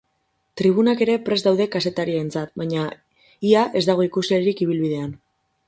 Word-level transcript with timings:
Tribunak 0.61 1.03
ere 1.05 1.17
prest 1.27 1.47
daude 1.49 1.67
kazetarientzat, 1.75 2.53
baina 2.63 2.87
ia 3.53 3.69
ez 3.83 3.87
dago 3.93 4.09
ikuslerik 4.11 4.65
ibilbidean. 4.69 5.17